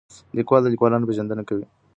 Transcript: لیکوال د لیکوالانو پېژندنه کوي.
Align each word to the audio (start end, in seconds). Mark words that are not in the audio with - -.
لیکوال 0.37 0.61
د 0.63 0.67
لیکوالانو 0.73 1.07
پېژندنه 1.09 1.43
کوي. 1.49 1.65